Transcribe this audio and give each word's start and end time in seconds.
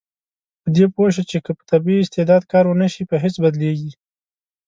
په 0.61 0.67
دې 0.75 0.85
پوه 0.93 1.07
شو 1.15 1.23
چې 1.31 1.37
که 1.45 1.51
په 1.57 1.63
طبیعي 1.71 2.01
استعداد 2.03 2.43
کار 2.51 2.65
ونشي، 2.67 3.03
په 3.07 3.15
هېڅ 3.23 3.35
بدلیږي. 3.43 3.91